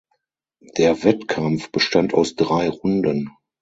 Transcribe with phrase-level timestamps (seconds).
[0.79, 3.29] Der Wettkampf bestand aus drei Runden.